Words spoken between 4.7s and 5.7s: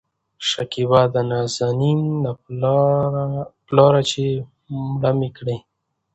مړه مې کړې